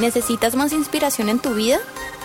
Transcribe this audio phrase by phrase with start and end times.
[0.00, 1.78] ¿Necesitas más inspiración en tu vida?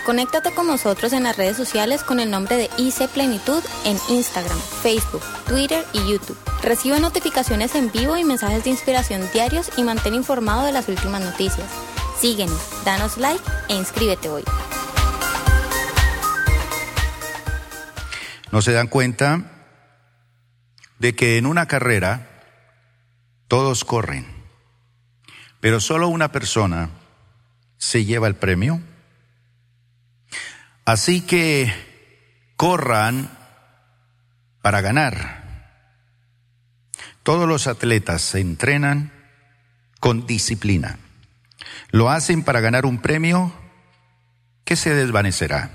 [0.06, 4.58] Conéctate con nosotros en las redes sociales con el nombre de IC Plenitud en Instagram,
[4.82, 6.38] Facebook, Twitter y YouTube.
[6.64, 11.22] Recibe notificaciones en vivo y mensajes de inspiración diarios y mantén informado de las últimas
[11.22, 11.70] noticias.
[12.18, 14.46] Síguenos, danos like e inscríbete hoy.
[18.54, 19.52] ¿No se dan cuenta
[20.98, 22.42] de que en una carrera
[23.50, 24.26] todos corren,
[25.60, 26.90] pero solo una persona
[27.86, 28.82] se lleva el premio?
[30.86, 31.72] Así que
[32.58, 33.30] corran
[34.64, 35.94] para ganar.
[37.22, 39.14] Todos los atletas se entrenan
[40.00, 40.98] con disciplina.
[41.92, 43.54] Lo hacen para ganar un premio
[44.64, 45.70] que se desvanecerá.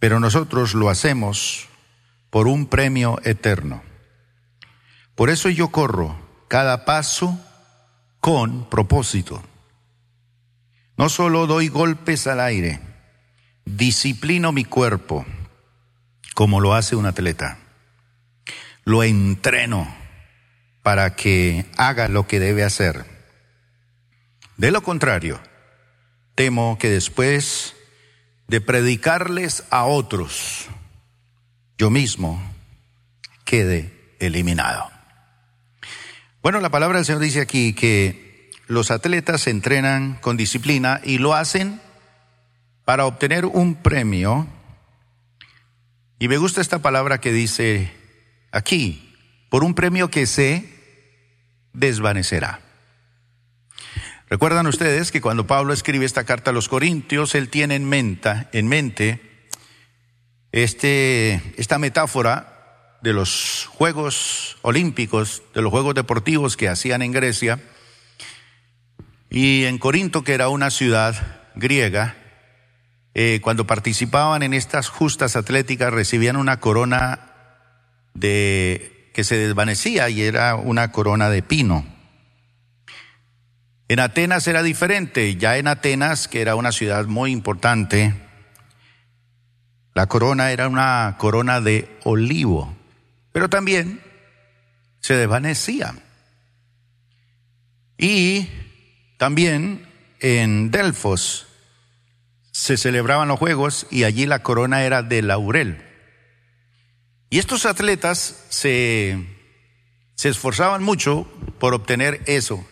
[0.00, 1.68] Pero nosotros lo hacemos
[2.30, 3.84] por un premio eterno.
[5.14, 7.38] Por eso yo corro cada paso
[8.18, 9.40] con propósito.
[10.96, 12.80] No solo doy golpes al aire,
[13.64, 15.26] disciplino mi cuerpo
[16.34, 17.58] como lo hace un atleta.
[18.84, 19.88] Lo entreno
[20.82, 23.04] para que haga lo que debe hacer.
[24.56, 25.40] De lo contrario,
[26.34, 27.74] temo que después
[28.48, 30.66] de predicarles a otros,
[31.78, 32.40] yo mismo
[33.44, 34.90] quede eliminado.
[36.42, 38.25] Bueno, la palabra del Señor dice aquí que
[38.66, 41.80] los atletas entrenan con disciplina y lo hacen
[42.84, 44.46] para obtener un premio.
[46.18, 47.92] Y me gusta esta palabra que dice
[48.50, 49.14] aquí,
[49.50, 50.68] por un premio que se
[51.72, 52.60] desvanecerá.
[54.28, 58.48] Recuerdan ustedes que cuando Pablo escribe esta carta a los Corintios, él tiene en mente,
[58.52, 59.48] en mente
[60.50, 67.60] este, esta metáfora de los Juegos Olímpicos, de los Juegos Deportivos que hacían en Grecia,
[69.30, 71.14] y en Corinto, que era una ciudad
[71.54, 72.16] griega,
[73.14, 77.32] eh, cuando participaban en estas justas atléticas recibían una corona
[78.14, 81.86] de que se desvanecía y era una corona de pino.
[83.88, 88.14] En Atenas era diferente, ya en Atenas, que era una ciudad muy importante,
[89.94, 92.76] la corona era una corona de olivo,
[93.32, 94.02] pero también
[95.00, 95.94] se desvanecía.
[97.96, 98.48] Y
[99.16, 99.86] también
[100.20, 101.46] en Delfos,
[102.52, 105.82] se celebraban los Juegos y allí la corona era de laurel.
[107.28, 109.18] Y estos atletas se,
[110.14, 111.28] se esforzaban mucho
[111.58, 112.66] por obtener eso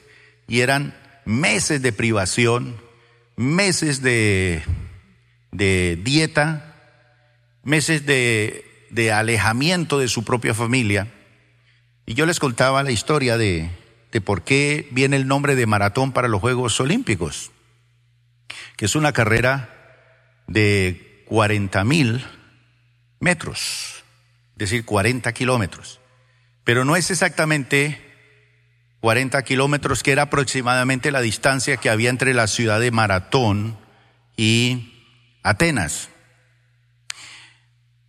[0.46, 0.94] y eran
[1.24, 2.80] meses de privación,
[3.36, 4.62] meses de,
[5.52, 6.74] de dieta,
[7.62, 11.12] meses de, de alejamiento de su propia familia.
[12.06, 13.70] Y yo les contaba la historia de,
[14.20, 17.50] por qué viene el nombre de maratón para los Juegos Olímpicos,
[18.76, 19.70] que es una carrera
[20.46, 22.24] de 40 mil
[23.20, 24.04] metros,
[24.52, 26.00] es decir, 40 kilómetros.
[26.64, 28.00] Pero no es exactamente
[29.00, 33.76] 40 kilómetros, que era aproximadamente la distancia que había entre la ciudad de Maratón
[34.36, 34.94] y
[35.42, 36.08] Atenas.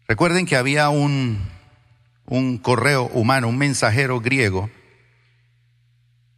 [0.08, 1.50] Recuerden que había un,
[2.28, 4.70] un correo humano, un mensajero griego,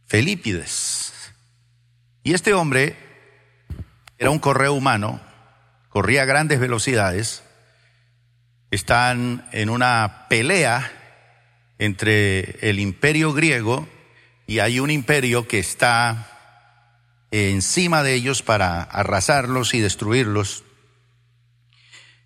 [0.08, 1.12] Felípides.
[2.24, 2.96] Y este hombre
[4.18, 5.20] era un correo humano
[5.88, 7.42] corría a grandes velocidades,
[8.70, 10.92] están en una pelea
[11.78, 13.88] entre el imperio griego
[14.46, 20.64] y hay un imperio que está encima de ellos para arrasarlos y destruirlos.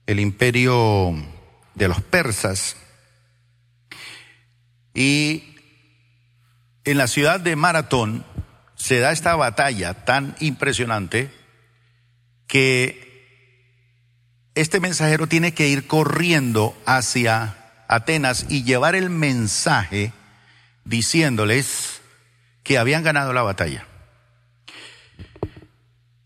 [0.06, 1.16] el imperio
[1.81, 2.77] de los persas
[4.93, 5.57] y
[6.85, 8.23] en la ciudad de Maratón
[8.77, 11.31] se da esta batalla tan impresionante
[12.47, 13.09] que
[14.55, 17.57] este mensajero tiene que ir corriendo hacia
[17.89, 20.13] Atenas y llevar el mensaje
[20.84, 22.03] diciéndoles
[22.63, 23.87] que habían ganado la batalla.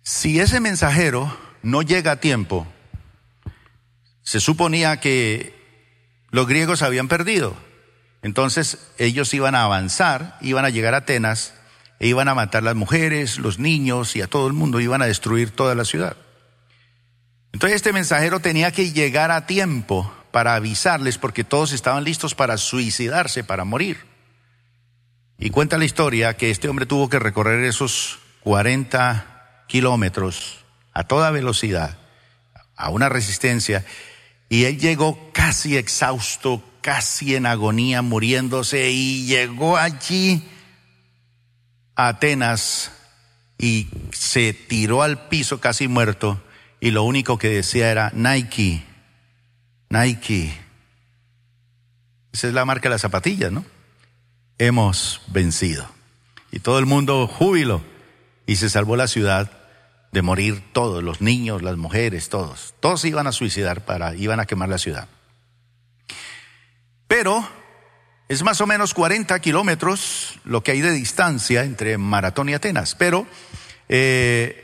[0.03, 2.67] Si ese mensajero no llega a tiempo,
[4.25, 5.54] se suponía que
[6.35, 7.55] los griegos habían perdido.
[8.21, 11.55] Entonces ellos iban a avanzar, iban a llegar a Atenas
[12.01, 15.07] e iban a matar las mujeres, los niños y a todo el mundo, iban a
[15.07, 16.17] destruir toda la ciudad.
[17.53, 22.57] Entonces este mensajero tenía que llegar a tiempo para avisarles porque todos estaban listos para
[22.57, 24.05] suicidarse, para morir.
[25.39, 31.31] Y cuenta la historia que este hombre tuvo que recorrer esos 40 kilómetros a toda
[31.31, 31.97] velocidad,
[32.75, 33.85] a una resistencia,
[34.49, 40.43] y él llegó casi exhausto, casi en agonía, muriéndose, y llegó allí
[41.97, 42.93] a Atenas
[43.59, 46.43] y se tiró al piso casi muerto,
[46.81, 48.85] y lo único que decía era Nike,
[49.89, 50.61] Nike.
[52.33, 53.65] Esa es la marca de las zapatillas, ¿no?
[54.59, 55.89] Hemos vencido.
[56.51, 57.83] Y todo el mundo júbilo.
[58.47, 59.51] Y se salvó la ciudad
[60.15, 62.73] de morir todos, los niños, las mujeres, todos.
[62.79, 65.09] Todos se iban a suicidar para, iban a quemar la ciudad.
[67.09, 67.47] Pero
[68.29, 72.95] es más o menos 40 kilómetros lo que hay de distancia entre Maratón y Atenas.
[72.95, 73.27] Pero
[73.89, 74.63] eh,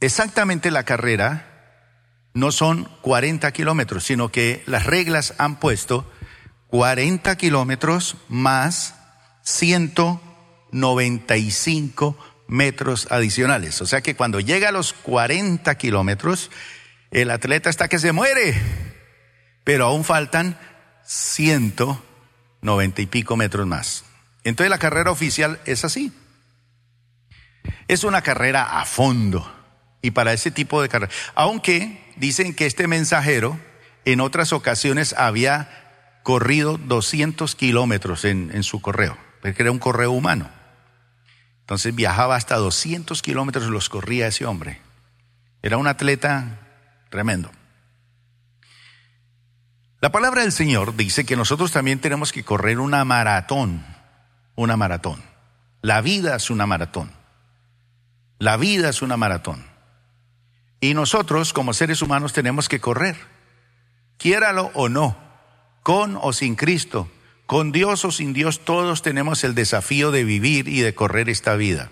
[0.00, 1.92] exactamente la carrera
[2.32, 6.10] no son 40 kilómetros, sino que las reglas han puesto
[6.68, 8.94] 40 kilómetros más
[10.74, 12.18] 195
[12.48, 13.80] metros adicionales.
[13.80, 16.50] O sea que cuando llega a los 40 kilómetros,
[17.10, 18.60] el atleta está que se muere,
[19.62, 20.58] pero aún faltan
[21.04, 24.04] 190 y pico metros más.
[24.42, 26.12] Entonces la carrera oficial es así.
[27.88, 29.50] Es una carrera a fondo
[30.02, 31.12] y para ese tipo de carrera.
[31.34, 33.58] Aunque dicen que este mensajero
[34.04, 40.50] en otras ocasiones había corrido 200 kilómetros en, su correo, porque era un correo humano.
[41.64, 44.82] Entonces viajaba hasta 200 kilómetros, los corría ese hombre.
[45.62, 46.60] Era un atleta
[47.08, 47.50] tremendo.
[50.02, 53.82] La palabra del Señor dice que nosotros también tenemos que correr una maratón,
[54.56, 55.22] una maratón.
[55.80, 57.10] La vida es una maratón.
[58.38, 59.64] La vida es una maratón.
[60.80, 63.16] Y nosotros como seres humanos tenemos que correr,
[64.18, 65.16] quiéralo o no
[65.82, 67.08] con o sin Cristo,
[67.46, 71.56] con Dios o sin Dios, todos tenemos el desafío de vivir y de correr esta
[71.56, 71.90] vida.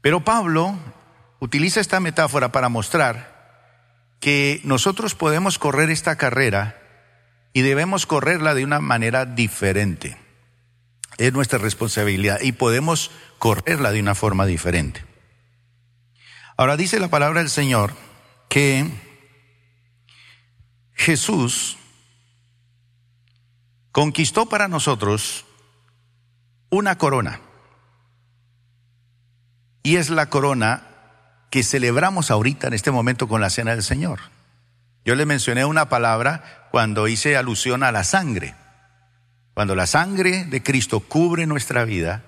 [0.00, 0.78] Pero Pablo
[1.40, 3.40] utiliza esta metáfora para mostrar
[4.20, 6.80] que nosotros podemos correr esta carrera
[7.52, 10.16] y debemos correrla de una manera diferente.
[11.18, 15.04] Es nuestra responsabilidad y podemos correrla de una forma diferente.
[16.56, 17.94] Ahora dice la palabra del Señor
[18.48, 18.86] que
[20.94, 21.78] Jesús
[23.92, 25.44] conquistó para nosotros
[26.70, 27.40] una corona.
[29.82, 30.86] Y es la corona
[31.50, 34.20] que celebramos ahorita en este momento con la cena del Señor.
[35.04, 38.54] Yo le mencioné una palabra cuando hice alusión a la sangre.
[39.54, 42.22] Cuando la sangre de Cristo cubre nuestra vida,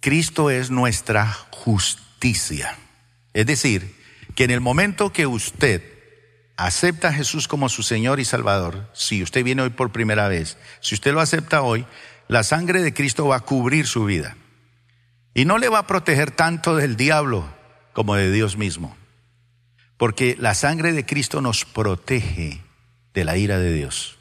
[0.00, 2.76] Cristo es nuestra justicia.
[3.32, 3.96] Es decir,
[4.34, 5.99] que en el momento que usted
[6.66, 10.58] acepta a Jesús como su Señor y Salvador, si usted viene hoy por primera vez,
[10.80, 11.86] si usted lo acepta hoy,
[12.28, 14.36] la sangre de Cristo va a cubrir su vida.
[15.32, 17.50] Y no le va a proteger tanto del diablo
[17.94, 18.94] como de Dios mismo.
[19.96, 22.62] Porque la sangre de Cristo nos protege
[23.14, 24.18] de la ira de Dios.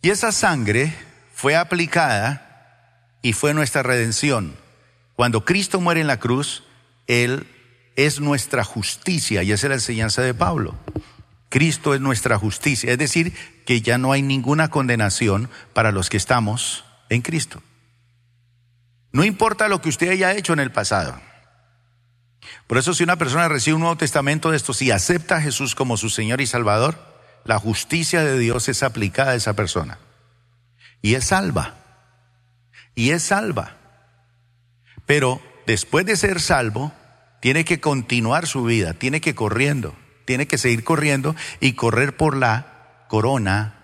[0.00, 0.94] Y esa sangre
[1.34, 4.54] fue aplicada y fue nuestra redención.
[5.16, 6.62] Cuando Cristo muere en la cruz,
[7.08, 7.48] Él
[7.96, 10.74] es nuestra justicia y esa es la enseñanza de Pablo.
[11.48, 13.34] Cristo es nuestra justicia, es decir,
[13.64, 17.62] que ya no hay ninguna condenación para los que estamos en Cristo.
[19.12, 21.18] No importa lo que usted haya hecho en el pasado.
[22.66, 25.74] Por eso si una persona recibe un Nuevo Testamento de esto, si acepta a Jesús
[25.74, 26.98] como su Señor y Salvador,
[27.44, 29.98] la justicia de Dios es aplicada a esa persona.
[31.00, 31.74] Y es salva.
[32.94, 33.76] Y es salva.
[35.06, 36.92] Pero después de ser salvo,
[37.40, 42.36] tiene que continuar su vida, tiene que corriendo, tiene que seguir corriendo y correr por
[42.36, 43.74] la corona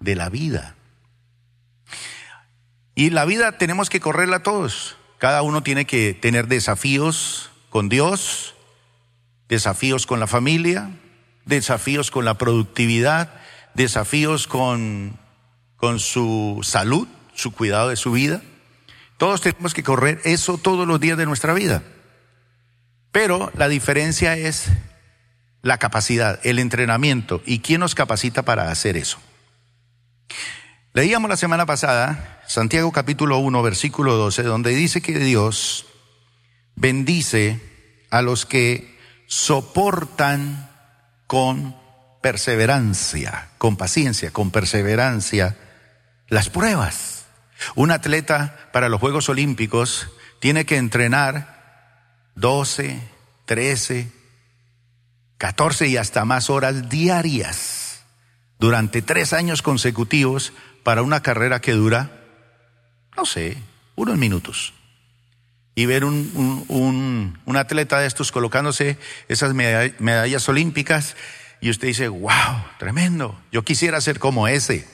[0.00, 0.76] de la vida.
[2.94, 4.96] Y la vida tenemos que correrla todos.
[5.18, 8.54] Cada uno tiene que tener desafíos con Dios,
[9.48, 10.90] desafíos con la familia,
[11.44, 13.32] desafíos con la productividad,
[13.74, 15.18] desafíos con,
[15.76, 18.42] con su salud, su cuidado de su vida.
[19.18, 21.82] Todos tenemos que correr eso todos los días de nuestra vida.
[23.12, 24.66] Pero la diferencia es
[25.62, 29.18] la capacidad, el entrenamiento y quién nos capacita para hacer eso.
[30.92, 35.86] Leíamos la semana pasada Santiago capítulo 1 versículo 12 donde dice que Dios
[36.74, 37.60] bendice
[38.10, 38.98] a los que
[39.28, 40.68] soportan
[41.26, 41.76] con
[42.22, 45.56] perseverancia, con paciencia, con perseverancia
[46.28, 47.26] las pruebas.
[47.74, 50.08] Un atleta para los Juegos Olímpicos
[50.40, 51.59] tiene que entrenar
[52.34, 53.00] 12,
[53.46, 54.08] 13,
[55.38, 58.04] 14 y hasta más horas diarias
[58.58, 62.10] durante tres años consecutivos para una carrera que dura,
[63.16, 63.56] no sé,
[63.96, 64.74] unos minutos.
[65.74, 71.16] y ver un, un, atleta de estos colocándose esas medallas olímpicas
[71.60, 74.86] y usted dice, wow, tremendo, yo quisiera ser como ese,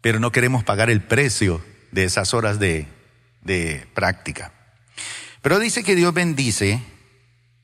[0.00, 2.88] pero no queremos pagar el precio de esas horas de,
[3.42, 4.52] de práctica.
[5.42, 6.82] Pero dice que Dios bendice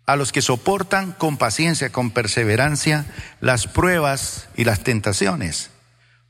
[0.06, 3.06] a los que soportan con paciencia, con perseverancia
[3.40, 5.70] las pruebas y las tentaciones,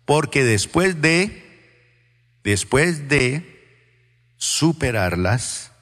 [0.04, 3.54] porque después de, después de
[4.38, 5.72] superarlas,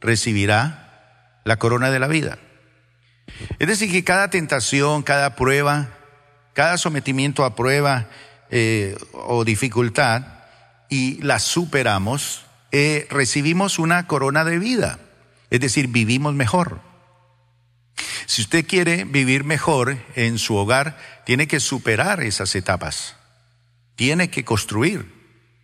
[0.00, 2.38] recibirá la corona de la vida.
[3.58, 5.88] Es decir, que cada tentación, cada prueba,
[6.52, 8.08] cada sometimiento a prueba
[8.50, 10.22] eh, o dificultad,
[10.88, 12.42] y la superamos,
[12.76, 14.98] eh, recibimos una corona de vida.
[15.48, 16.80] Es decir, vivimos mejor.
[18.26, 23.14] Si usted quiere vivir mejor en su hogar, tiene que superar esas etapas.
[23.94, 25.06] Tiene que construir.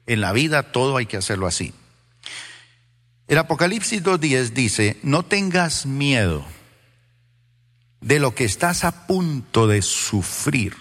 [0.07, 1.75] En la vida todo hay que hacerlo así.
[3.27, 6.47] El Apocalipsis 2.10 dice, no tengas miedo
[8.01, 10.77] de lo que estás a punto de sufrir.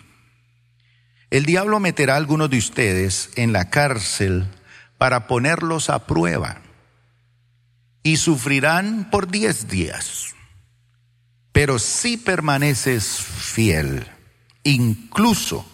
[1.32, 4.46] El diablo meterá a algunos de ustedes en la cárcel
[5.00, 6.58] para ponerlos a prueba
[8.04, 10.36] y sufrirán por diez días.
[11.52, 14.06] Pero si permaneces fiel,
[14.64, 15.66] incluso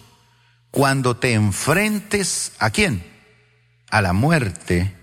[0.70, 3.04] cuando te enfrentes a quién?
[3.90, 4.94] A la muerte,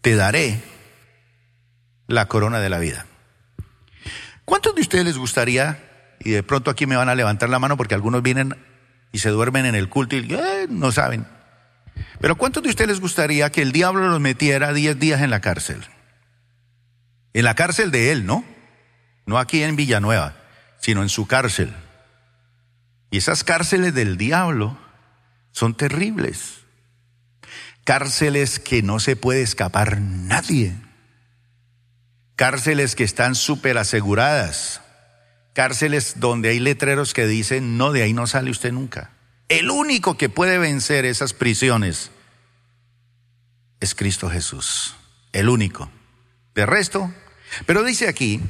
[0.00, 0.62] te daré
[2.06, 3.06] la corona de la vida.
[4.44, 7.76] ¿Cuántos de ustedes les gustaría, y de pronto aquí me van a levantar la mano
[7.76, 8.56] porque algunos vienen
[9.10, 11.26] y se duermen en el culto y eh, no saben,
[12.20, 15.40] pero ¿cuántos de ustedes les gustaría que el diablo los metiera diez días en la
[15.40, 15.84] cárcel?
[17.32, 18.44] En la cárcel de él, ¿no?
[19.26, 20.36] No aquí en Villanueva,
[20.80, 21.72] sino en su cárcel.
[23.10, 24.78] Y esas cárceles del diablo
[25.52, 26.60] son terribles.
[27.84, 30.76] Cárceles que no se puede escapar nadie
[32.36, 34.82] cárceles que están súper aseguradas,
[35.54, 39.10] cárceles donde hay letreros que dicen, no, de ahí no sale usted nunca.
[39.48, 42.10] El único que puede vencer esas prisiones
[43.80, 44.96] es Cristo Jesús,
[45.32, 45.90] el único.
[46.54, 47.12] De resto,
[47.66, 48.40] pero dice aquí,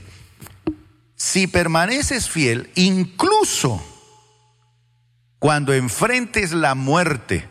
[1.16, 3.84] si permaneces fiel, incluso
[5.38, 7.48] cuando enfrentes la muerte,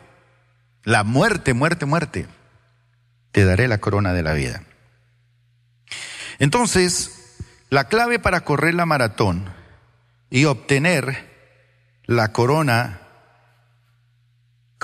[0.83, 2.27] la muerte, muerte, muerte,
[3.31, 4.63] te daré la corona de la vida.
[6.39, 7.37] Entonces,
[7.69, 9.53] la clave para correr la maratón
[10.29, 11.33] y obtener
[12.05, 13.01] la corona,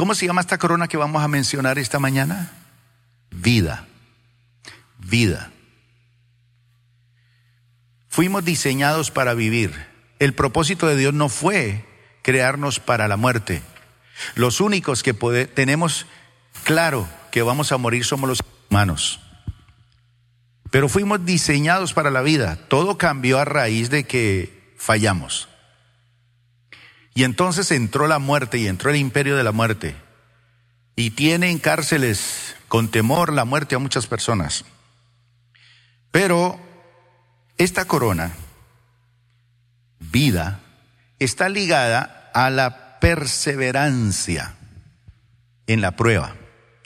[0.02, 2.52] ¿cómo se llama esta corona que vamos a mencionar esta mañana?
[3.30, 3.86] Vida,
[4.98, 5.52] vida.
[8.10, 9.72] Fuimos diseñados para vivir.
[10.18, 11.86] El propósito de Dios no fue
[12.24, 13.62] crearnos para la muerte.
[14.34, 16.08] Los únicos que tenemos
[16.64, 18.40] claro que vamos a morir somos los
[18.72, 19.20] humanos.
[20.72, 22.56] Pero fuimos diseñados para la vida.
[22.70, 25.48] Todo cambió a raíz de que fallamos.
[27.14, 29.96] Y entonces entró la muerte y entró el imperio de la muerte.
[30.96, 34.66] Y tiene en cárceles con temor la muerte a muchas personas.
[36.12, 36.60] Pero
[37.58, 38.32] esta corona,
[40.00, 40.60] vida,
[41.20, 44.56] está ligada a la perseverancia
[45.68, 46.36] en la prueba,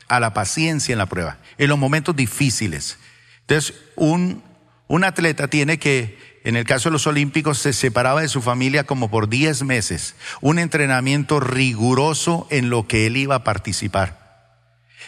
[0.08, 2.98] a la paciencia en la prueba, en los momentos difíciles.
[3.42, 4.44] Entonces, un,
[4.88, 8.84] un atleta tiene que, en el caso de los Olímpicos, se separaba de su familia
[8.84, 14.62] como por 10 meses, un entrenamiento riguroso en lo que él iba a participar.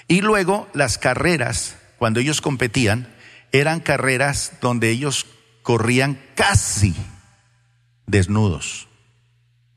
[0.07, 3.13] Y luego las carreras, cuando ellos competían,
[3.51, 5.27] eran carreras donde ellos
[5.61, 6.95] corrían casi
[8.07, 8.87] desnudos,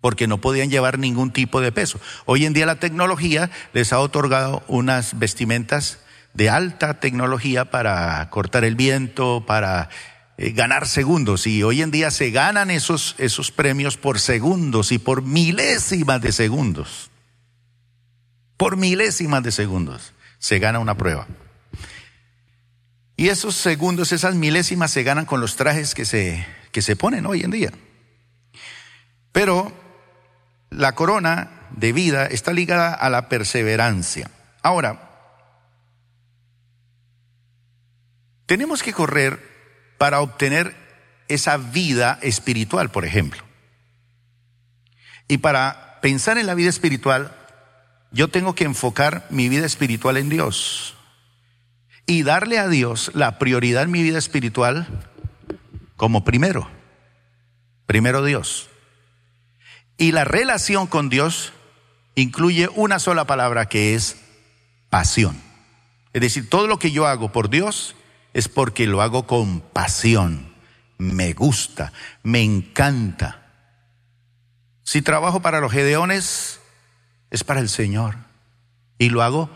[0.01, 2.01] porque no podían llevar ningún tipo de peso.
[2.25, 5.99] Hoy en día la tecnología les ha otorgado unas vestimentas
[6.33, 9.91] de alta tecnología para cortar el viento, para
[10.41, 11.47] eh, ganar segundos.
[11.47, 16.33] Y hoy en día se ganan esos, esos premios por segundos y por milésimas de
[16.33, 17.11] segundos.
[18.57, 21.27] Por milésimas de segundos se gana una prueba.
[23.17, 27.27] Y esos segundos, esas milésimas se ganan con los trajes que se, que se ponen
[27.27, 27.71] hoy en día.
[29.31, 29.73] Pero
[30.71, 34.31] la corona de vida está ligada a la perseverancia.
[34.63, 35.11] Ahora,
[38.51, 39.50] Tenemos que correr
[40.01, 40.75] para obtener
[41.29, 43.43] esa vida espiritual, por ejemplo.
[45.29, 47.37] Y para pensar en la vida espiritual,
[48.11, 50.95] yo tengo que enfocar mi vida espiritual en Dios
[52.07, 54.87] y darle a Dios la prioridad en mi vida espiritual
[55.97, 56.71] como primero.
[57.85, 58.71] Primero Dios.
[59.99, 61.53] Y la relación con Dios
[62.15, 64.17] incluye una sola palabra que es
[64.89, 65.37] pasión.
[66.15, 67.97] Es decir, todo lo que yo hago por Dios
[68.33, 70.53] es porque lo hago con pasión,
[70.99, 73.41] me gusta, me encanta.
[74.83, 76.61] Si trabajo para los gedeones,
[77.31, 78.17] es para el Señor.
[78.99, 79.51] Y lo hago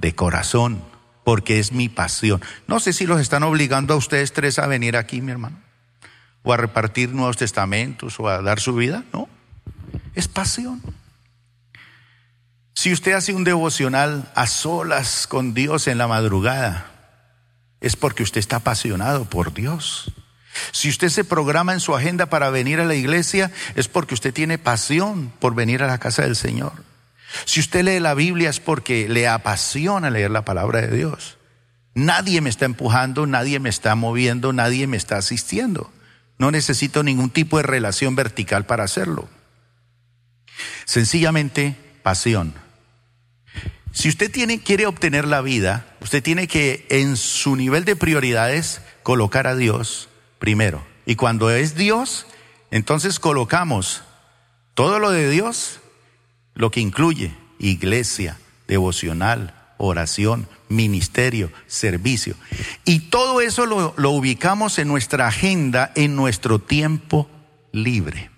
[0.00, 0.82] de corazón,
[1.24, 2.42] porque es mi pasión.
[2.66, 5.58] No sé si los están obligando a ustedes tres a venir aquí, mi hermano,
[6.42, 9.28] o a repartir nuevos testamentos, o a dar su vida, no.
[10.14, 10.82] Es pasión.
[12.74, 16.97] Si usted hace un devocional a solas con Dios en la madrugada,
[17.80, 20.12] es porque usted está apasionado por Dios.
[20.72, 24.34] Si usted se programa en su agenda para venir a la iglesia, es porque usted
[24.34, 26.72] tiene pasión por venir a la casa del Señor.
[27.44, 31.36] Si usted lee la Biblia es porque le apasiona leer la palabra de Dios.
[31.94, 35.92] Nadie me está empujando, nadie me está moviendo, nadie me está asistiendo.
[36.38, 39.28] No necesito ningún tipo de relación vertical para hacerlo.
[40.84, 42.54] Sencillamente pasión.
[43.92, 44.30] Si usted
[44.64, 50.08] quiere obtener la vida, usted tiene que en su nivel de prioridades colocar a Dios
[50.38, 50.86] primero.
[51.06, 52.26] Y cuando es Dios,
[52.70, 54.02] entonces colocamos
[54.74, 55.80] todo lo de Dios,
[56.54, 62.34] lo que incluye iglesia, devocional, oración, ministerio, servicio.
[62.84, 67.28] Y todo eso lo, lo ubicamos en nuestra agenda, en nuestro tiempo
[67.72, 68.30] libre.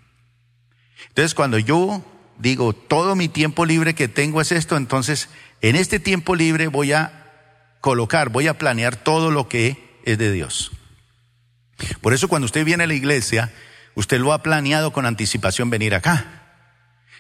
[1.08, 2.04] Entonces, cuando yo
[2.40, 5.28] digo, todo mi tiempo libre que tengo es esto, entonces
[5.60, 10.32] en este tiempo libre voy a colocar, voy a planear todo lo que es de
[10.32, 10.72] Dios.
[12.00, 13.52] Por eso cuando usted viene a la iglesia,
[13.94, 16.26] usted lo ha planeado con anticipación venir acá.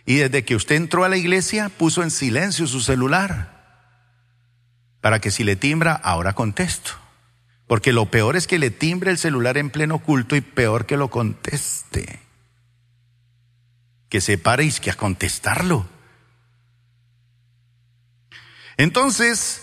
[0.06, 3.60] Y desde que usted entró a la iglesia, puso en silencio su celular.
[5.00, 6.92] Para que si le timbra, ahora contesto.
[7.66, 10.96] Porque lo peor es que le timbre el celular en pleno culto y peor que
[10.96, 12.29] lo conteste
[14.10, 15.86] que se pare y que a contestarlo.
[18.76, 19.62] Entonces,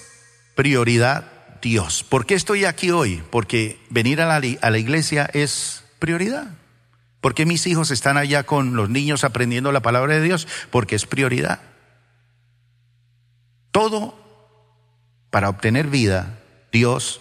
[0.56, 2.04] prioridad Dios.
[2.04, 3.22] ¿Por qué estoy aquí hoy?
[3.30, 6.48] Porque venir a la, a la iglesia es prioridad.
[7.20, 10.48] ¿Por qué mis hijos están allá con los niños aprendiendo la palabra de Dios?
[10.72, 11.60] Porque es prioridad.
[13.72, 14.18] Todo
[15.29, 16.40] para obtener vida,
[16.72, 17.20] Dios,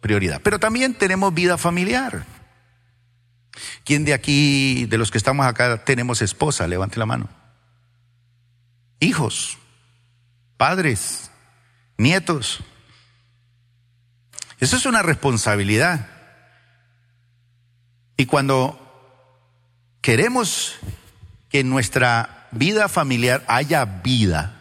[0.00, 0.40] prioridad.
[0.42, 2.24] Pero también tenemos vida familiar.
[3.84, 6.66] ¿Quién de aquí, de los que estamos acá, tenemos esposa?
[6.66, 7.28] Levante la mano.
[9.00, 9.58] Hijos,
[10.56, 11.30] padres,
[11.96, 12.60] nietos.
[14.58, 16.08] Eso es una responsabilidad.
[18.16, 18.78] Y cuando
[20.02, 20.76] queremos
[21.48, 24.56] que en nuestra vida familiar haya vida,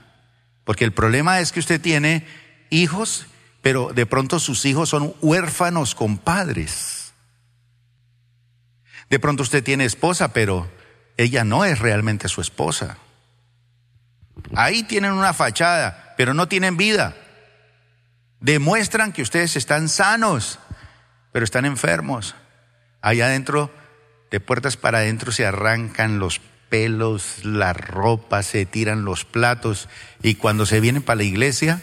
[0.63, 2.25] porque el problema es que usted tiene
[2.69, 3.27] hijos,
[3.61, 6.98] pero de pronto sus hijos son huérfanos con padres.
[9.09, 10.69] De pronto usted tiene esposa, pero
[11.17, 12.97] ella no es realmente su esposa.
[14.55, 17.15] Ahí tienen una fachada, pero no tienen vida.
[18.39, 20.59] Demuestran que ustedes están sanos,
[21.31, 22.35] pero están enfermos.
[23.01, 23.71] Allá adentro,
[24.31, 29.89] de puertas para adentro, se arrancan los pelos, la ropa, se tiran los platos
[30.21, 31.81] y cuando se vienen para la iglesia,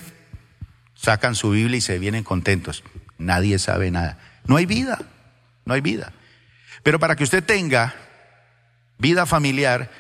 [0.95, 2.85] sacan su Biblia y se vienen contentos.
[3.19, 4.19] Nadie sabe nada.
[4.47, 4.99] No hay vida,
[5.65, 6.13] no hay vida.
[6.87, 7.97] Pero para que usted tenga
[8.97, 9.91] vida familiar,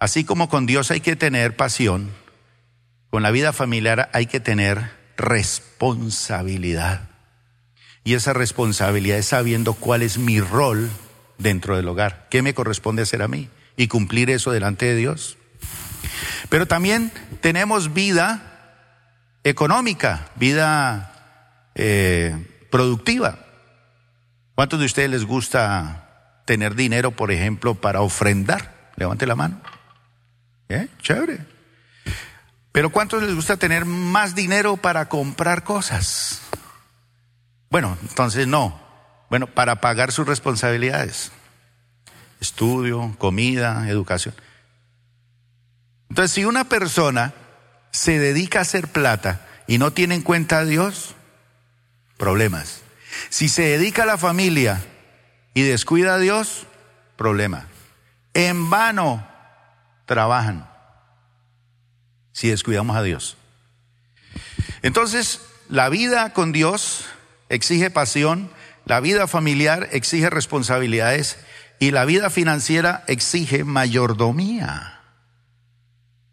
[0.00, 2.10] así como con Dios hay que tener pasión,
[3.10, 7.08] con la vida familiar hay que tener responsabilidad.
[8.02, 10.90] Y esa responsabilidad es sabiendo cuál es mi rol
[11.38, 15.38] dentro del hogar, qué me corresponde hacer a mí y cumplir eso delante de Dios.
[16.48, 18.82] Pero también tenemos vida
[19.44, 23.38] económica, vida eh, productiva.
[24.56, 26.02] ¿Cuántos de ustedes les gusta
[26.46, 28.92] tener dinero, por ejemplo, para ofrendar.
[28.96, 29.60] Levante la mano.
[30.70, 30.88] ¿Eh?
[31.02, 31.40] Chévere.
[32.72, 36.40] Pero ¿cuántos les gusta tener más dinero para comprar cosas?
[37.68, 38.80] Bueno, entonces no.
[39.28, 41.32] Bueno, para pagar sus responsabilidades.
[42.40, 44.34] Estudio, comida, educación.
[46.08, 47.34] Entonces, si una persona
[47.90, 51.14] se dedica a hacer plata y no tiene en cuenta a Dios,
[52.16, 52.82] problemas.
[53.30, 54.80] Si se dedica a la familia
[55.56, 56.66] y descuida a Dios,
[57.16, 57.66] problema.
[58.34, 59.26] En vano
[60.04, 60.68] trabajan
[62.32, 63.38] si descuidamos a Dios.
[64.82, 65.40] Entonces,
[65.70, 67.06] la vida con Dios
[67.48, 68.50] exige pasión,
[68.84, 71.38] la vida familiar exige responsabilidades
[71.78, 75.00] y la vida financiera exige mayordomía.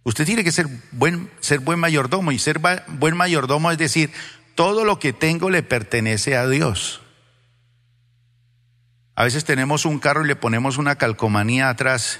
[0.03, 4.11] Usted tiene que ser buen, ser buen mayordomo y ser buen mayordomo es decir,
[4.55, 7.02] todo lo que tengo le pertenece a Dios.
[9.15, 12.19] A veces tenemos un carro y le ponemos una calcomanía atrás,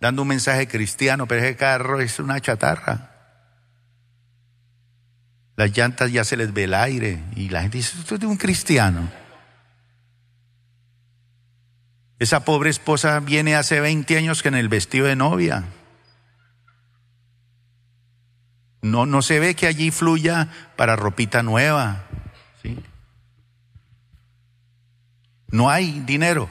[0.00, 3.10] dando un mensaje cristiano, pero ese carro es una chatarra.
[5.56, 8.26] Las llantas ya se les ve el aire y la gente dice, esto es de
[8.26, 9.10] un cristiano.
[12.18, 15.64] Esa pobre esposa viene hace 20 años que en el vestido de novia.
[18.82, 22.04] No, no se ve que allí fluya para ropita nueva.
[22.62, 22.78] ¿sí?
[25.50, 26.50] No hay dinero.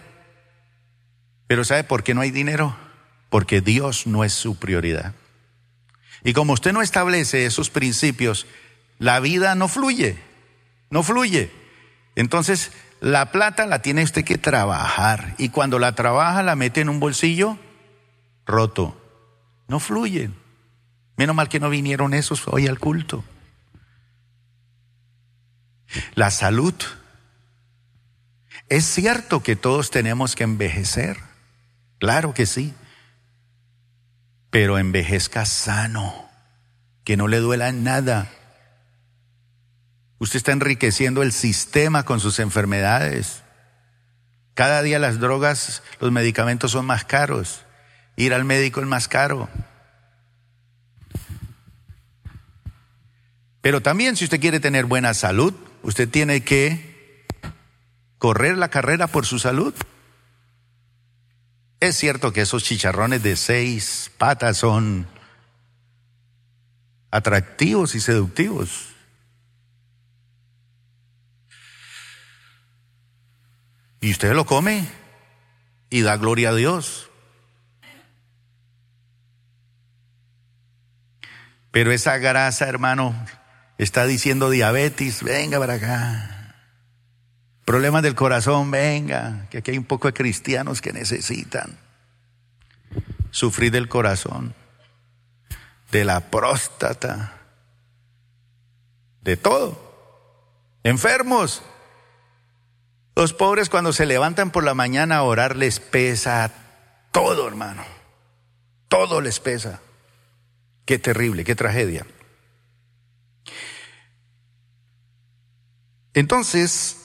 [1.47, 2.75] Pero ¿sabe por qué no hay dinero?
[3.29, 5.13] Porque Dios no es su prioridad.
[6.23, 8.45] Y como usted no establece esos principios,
[8.97, 10.17] la vida no fluye,
[10.89, 11.51] no fluye.
[12.15, 16.89] Entonces, la plata la tiene usted que trabajar y cuando la trabaja la mete en
[16.89, 17.57] un bolsillo
[18.45, 18.99] roto.
[19.67, 20.29] No fluye.
[21.15, 23.23] Menos mal que no vinieron esos hoy al culto.
[26.15, 26.73] La salud.
[28.69, 31.17] Es cierto que todos tenemos que envejecer.
[31.99, 32.73] Claro que sí.
[34.51, 36.29] Pero envejezca sano.
[37.03, 38.31] Que no le duela nada.
[40.19, 43.41] Usted está enriqueciendo el sistema con sus enfermedades.
[44.53, 47.65] Cada día las drogas, los medicamentos son más caros.
[48.17, 49.49] Ir al médico es más caro.
[53.61, 56.88] Pero también si usted quiere tener buena salud, usted tiene que
[58.19, 59.73] correr la carrera por su salud.
[61.79, 65.07] Es cierto que esos chicharrones de seis patas son
[67.09, 68.89] atractivos y seductivos.
[74.01, 74.87] Y usted lo come
[75.89, 77.09] y da gloria a Dios.
[81.71, 83.15] Pero esa grasa, hermano,
[83.79, 86.38] Está diciendo diabetes, venga para acá.
[87.69, 91.77] Problemas del corazón, venga, que aquí hay un poco de cristianos que necesitan
[93.29, 94.55] sufrir del corazón,
[95.91, 97.37] de la próstata,
[99.21, 100.79] de todo.
[100.81, 101.61] Enfermos.
[103.15, 106.51] Los pobres cuando se levantan por la mañana a orar les pesa
[107.11, 107.83] todo, hermano.
[108.87, 109.79] Todo les pesa.
[110.85, 112.07] Qué terrible, qué tragedia.
[116.15, 116.98] Entonces,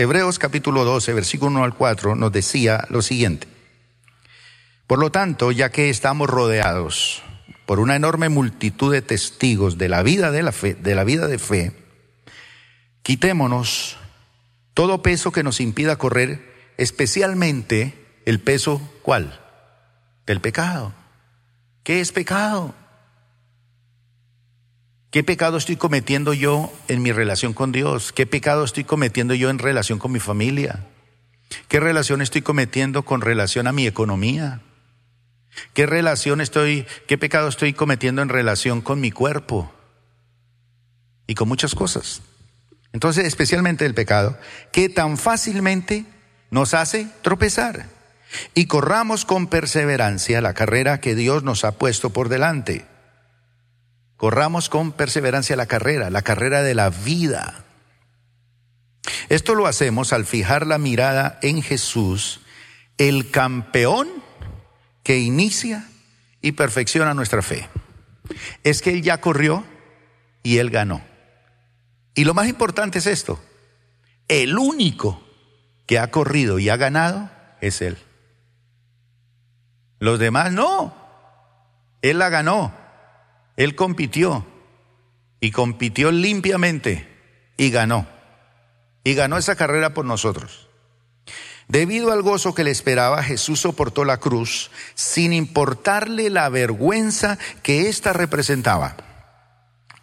[0.00, 3.48] Hebreos capítulo 12, versículo 1 al 4 nos decía lo siguiente.
[4.86, 7.24] Por lo tanto, ya que estamos rodeados
[7.66, 11.26] por una enorme multitud de testigos de la vida de la fe, de la vida
[11.26, 11.72] de fe,
[13.02, 13.96] quitémonos
[14.72, 19.40] todo peso que nos impida correr, especialmente el peso ¿cuál?
[20.26, 20.94] Del pecado.
[21.82, 22.72] ¿Qué es pecado?
[25.10, 28.12] ¿Qué pecado estoy cometiendo yo en mi relación con Dios?
[28.12, 30.84] ¿Qué pecado estoy cometiendo yo en relación con mi familia?
[31.68, 34.60] ¿Qué relación estoy cometiendo con relación a mi economía?
[35.72, 39.72] ¿Qué relación estoy, qué pecado estoy cometiendo en relación con mi cuerpo?
[41.26, 42.20] Y con muchas cosas.
[42.92, 44.38] Entonces, especialmente el pecado,
[44.72, 46.04] que tan fácilmente
[46.50, 47.86] nos hace tropezar.
[48.54, 52.84] Y corramos con perseverancia la carrera que Dios nos ha puesto por delante
[54.18, 57.64] Corramos con perseverancia la carrera, la carrera de la vida.
[59.28, 62.40] Esto lo hacemos al fijar la mirada en Jesús,
[62.98, 64.08] el campeón
[65.04, 65.88] que inicia
[66.42, 67.68] y perfecciona nuestra fe.
[68.64, 69.64] Es que Él ya corrió
[70.42, 71.00] y Él ganó.
[72.16, 73.40] Y lo más importante es esto,
[74.26, 75.24] el único
[75.86, 77.96] que ha corrido y ha ganado es Él.
[80.00, 80.92] Los demás no.
[82.02, 82.74] Él la ganó.
[83.58, 84.46] Él compitió
[85.40, 87.08] y compitió limpiamente
[87.56, 88.06] y ganó.
[89.02, 90.68] Y ganó esa carrera por nosotros.
[91.66, 97.88] Debido al gozo que le esperaba, Jesús soportó la cruz sin importarle la vergüenza que
[97.88, 98.96] ésta representaba.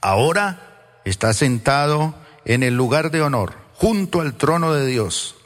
[0.02, 2.13] Ahora está sentado
[2.44, 5.38] en el lugar de honor, junto al trono de Dios.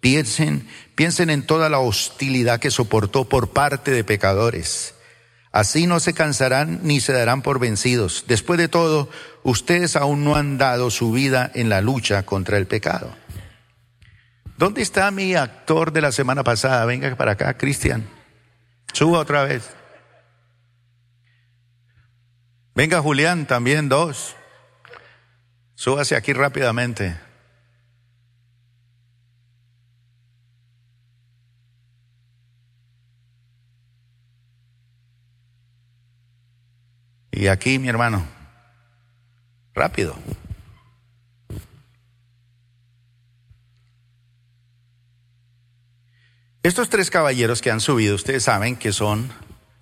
[0.00, 4.96] Piensen, piensen en toda la hostilidad que soportó por parte de pecadores
[5.52, 8.24] Así no se cansarán ni se darán por vencidos.
[8.26, 9.10] Después de todo,
[9.42, 13.14] ustedes aún no han dado su vida en la lucha contra el pecado.
[14.56, 16.84] ¿Dónde está mi actor de la semana pasada?
[16.86, 18.08] Venga para acá, Cristian.
[18.92, 19.68] Suba otra vez.
[22.74, 24.34] Venga, Julián, también dos.
[25.74, 27.18] Súbase aquí rápidamente.
[37.32, 38.24] Y aquí, mi hermano,
[39.74, 40.14] rápido.
[46.62, 49.32] Estos tres caballeros que han subido, ustedes saben que son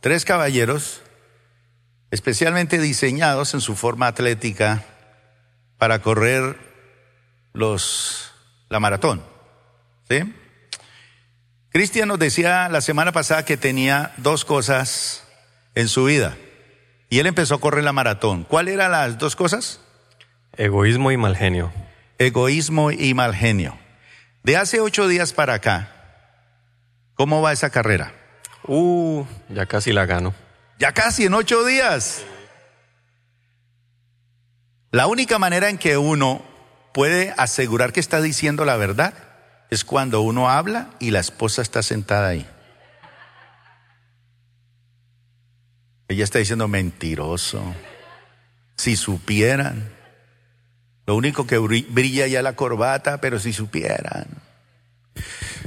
[0.01, 1.03] tres caballeros
[2.11, 4.85] especialmente diseñados en su forma atlética
[5.77, 6.57] para correr
[7.53, 8.33] los,
[8.69, 9.23] la maratón.
[11.71, 15.25] Cristian nos decía la semana pasada que tenía dos cosas
[15.75, 16.37] en su vida.
[17.11, 18.45] Y él empezó a correr la maratón.
[18.45, 19.81] ¿Cuáles eran las dos cosas?
[20.57, 21.73] Egoísmo y mal genio.
[22.19, 23.77] Egoísmo y mal genio.
[24.45, 25.91] De hace ocho días para acá,
[27.15, 28.13] ¿cómo va esa carrera?
[28.67, 30.35] Uh, ya casi la gano.
[30.79, 32.23] Ya casi en ocho días.
[34.93, 36.43] La única manera en que uno
[36.95, 39.15] puede asegurar que está diciendo la verdad
[39.71, 42.47] es cuando uno habla y la esposa está sentada ahí.
[46.11, 47.63] Ella está diciendo mentiroso.
[48.75, 49.93] Si supieran.
[51.07, 54.27] Lo único que brilla ya la corbata, pero si supieran.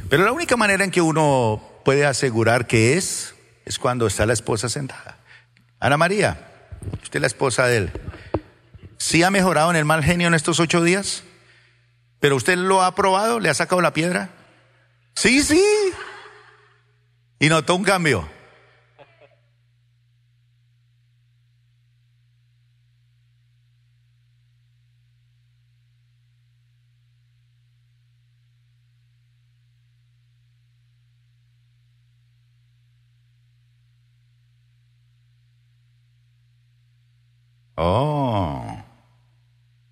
[0.10, 4.34] Pero la única manera en que uno puede asegurar que es, es cuando está la
[4.34, 5.18] esposa sentada.
[5.80, 6.46] Ana María,
[7.02, 7.92] usted es la esposa de él.
[8.98, 11.24] ¿Sí ha mejorado en el mal genio en estos ocho días?
[12.20, 13.40] ¿Pero usted lo ha probado?
[13.40, 14.32] ¿Le ha sacado la piedra?
[15.16, 15.64] Sí, sí.
[17.40, 18.28] Y notó un cambio.
[37.76, 38.84] Oh.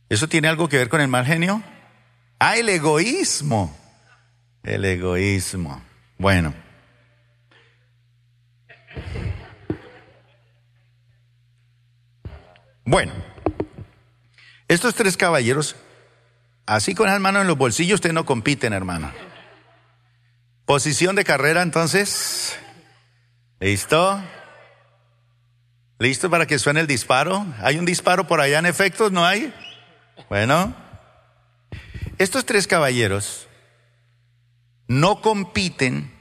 [0.09, 1.63] ¿Eso tiene algo que ver con el mal genio?
[2.39, 3.75] Ah, el egoísmo.
[4.63, 5.81] El egoísmo.
[6.17, 6.53] Bueno.
[12.85, 13.13] Bueno.
[14.67, 15.75] Estos tres caballeros,
[16.65, 19.11] así con las manos en los bolsillos, ustedes no compiten, hermano.
[20.65, 22.57] Posición de carrera, entonces.
[23.59, 24.21] ¿Listo?
[26.01, 27.45] ¿Listo para que suene el disparo?
[27.59, 29.11] ¿Hay un disparo por allá en efectos?
[29.11, 29.53] ¿No hay?
[30.29, 30.75] Bueno,
[32.17, 33.47] estos tres caballeros
[34.87, 36.11] no compiten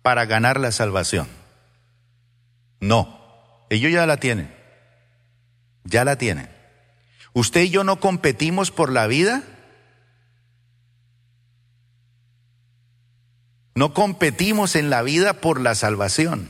[0.00, 1.26] para ganar la salvación.
[2.78, 4.54] No, ellos ya la tienen.
[5.82, 6.48] Ya la tienen.
[7.32, 9.42] ¿Usted y yo no competimos por la vida?
[13.74, 16.48] No competimos en la vida por la salvación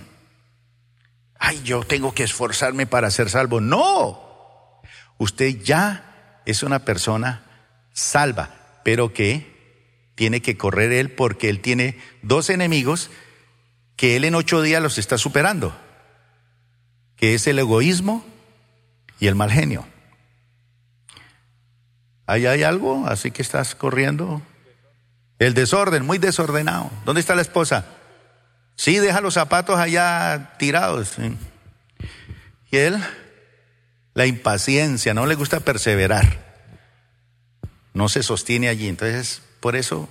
[1.44, 3.60] ay, yo tengo que esforzarme para ser salvo.
[3.60, 4.80] No,
[5.18, 7.44] usted ya es una persona
[7.92, 9.52] salva, pero que
[10.14, 13.10] tiene que correr él porque él tiene dos enemigos
[13.96, 15.76] que él en ocho días los está superando,
[17.16, 18.24] que es el egoísmo
[19.20, 19.86] y el mal genio.
[22.26, 23.06] ¿Ahí hay algo?
[23.06, 24.40] Así que estás corriendo.
[25.38, 26.90] El desorden, muy desordenado.
[27.04, 27.86] ¿Dónde está la esposa?
[28.76, 31.16] Sí, deja los zapatos allá tirados.
[32.70, 33.02] Y él,
[34.14, 36.44] la impaciencia, no le gusta perseverar.
[37.92, 38.88] No se sostiene allí.
[38.88, 40.08] Entonces, por eso,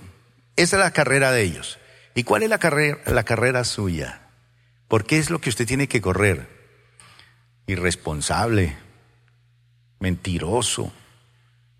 [0.56, 1.78] esa es la carrera de ellos.
[2.14, 4.22] ¿Y cuál es la carrera, la carrera suya?
[4.88, 6.48] ¿Por qué es lo que usted tiene que correr?
[7.66, 8.76] Irresponsable,
[9.98, 10.92] mentiroso,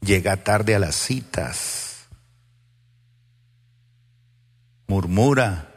[0.01, 2.07] llega tarde a las citas,
[4.87, 5.74] murmura,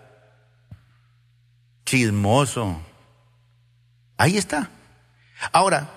[1.88, 2.80] chismoso.
[4.18, 4.70] Ahí está.
[5.52, 5.90] Ahora,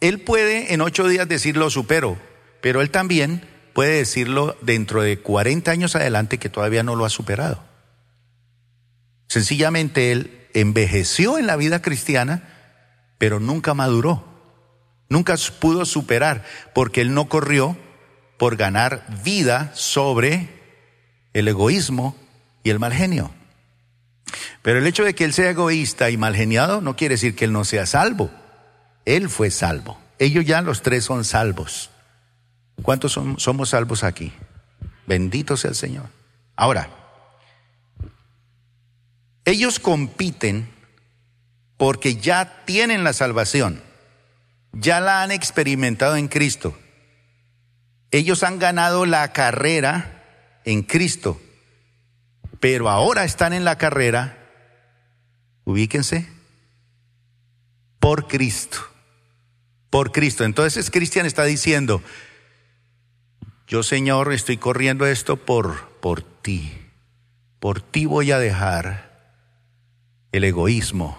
[0.00, 2.18] él puede en ocho días decirlo supero,
[2.60, 7.10] pero él también puede decirlo dentro de 40 años adelante que todavía no lo ha
[7.10, 7.62] superado.
[9.28, 12.42] Sencillamente él envejeció en la vida cristiana,
[13.16, 14.24] pero nunca maduró.
[15.08, 17.76] Nunca pudo superar, porque él no corrió
[18.38, 20.48] por ganar vida sobre
[21.32, 22.16] el egoísmo
[22.64, 23.32] y el mal genio.
[24.62, 27.52] Pero el hecho de que él sea egoísta y malgeniado no quiere decir que él
[27.52, 28.30] no sea salvo.
[29.04, 29.98] Él fue salvo.
[30.18, 31.90] Ellos ya los tres son salvos.
[32.82, 34.32] ¿Cuántos somos salvos aquí?
[35.06, 36.06] Bendito sea el Señor.
[36.56, 36.88] Ahora,
[39.44, 40.68] ellos compiten
[41.76, 43.82] porque ya tienen la salvación,
[44.72, 46.78] ya la han experimentado en Cristo.
[48.12, 51.40] Ellos han ganado la carrera en Cristo
[52.62, 54.38] pero ahora están en la carrera,
[55.64, 56.28] ubíquense,
[57.98, 58.78] por Cristo.
[59.90, 60.44] Por Cristo.
[60.44, 62.04] Entonces Cristian está diciendo,
[63.66, 66.72] yo Señor estoy corriendo esto por, por ti.
[67.58, 69.34] Por ti voy a dejar
[70.30, 71.18] el egoísmo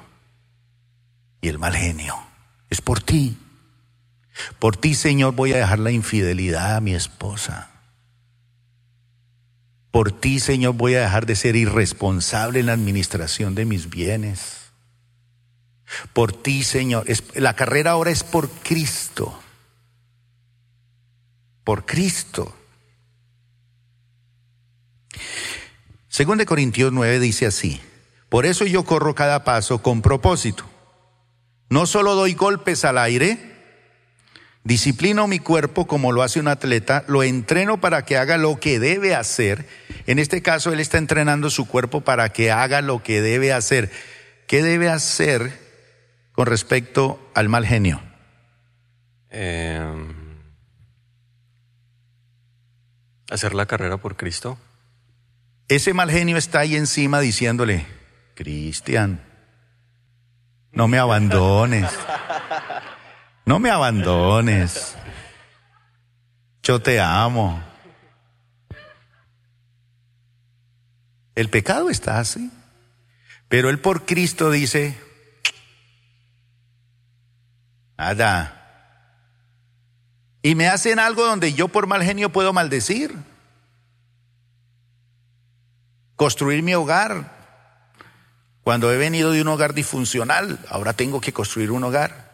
[1.42, 2.16] y el mal genio.
[2.70, 3.38] Es por ti.
[4.60, 7.73] Por ti, Señor, voy a dejar la infidelidad a mi esposa.
[9.94, 14.72] Por ti, Señor, voy a dejar de ser irresponsable en la administración de mis bienes.
[16.14, 19.40] Por ti, Señor, la carrera ahora es por Cristo.
[21.64, 22.56] por Cristo.
[26.10, 27.80] Según Corintios 9 dice así,
[28.30, 30.66] por eso yo corro cada paso con propósito.
[31.70, 33.53] No solo doy golpes al aire,
[34.64, 38.80] disciplino mi cuerpo como lo hace un atleta, lo entreno para que haga lo que
[38.80, 39.68] debe hacer.
[40.08, 43.92] En este caso, él está entrenando su cuerpo para que haga lo que debe hacer.
[44.48, 45.60] ¿Qué debe hacer
[46.32, 48.02] con respecto al mal genio?
[49.30, 50.14] Em,
[53.30, 54.58] hacer la carrera por Cristo.
[55.68, 57.86] Ese mal genio está ahí encima diciéndole,
[58.36, 59.22] Cristian,
[60.72, 61.90] no me abandones,
[63.46, 64.96] no me abandones,
[66.62, 67.62] yo te amo.
[71.36, 72.52] El pecado está así,
[73.48, 74.98] pero él por Cristo dice,
[77.98, 78.60] nada.
[80.42, 83.16] Y me hacen algo donde yo por mal genio puedo maldecir
[86.16, 87.32] construir mi hogar.
[88.64, 92.33] Cuando he venido de un hogar disfuncional, ahora tengo que construir un hogar.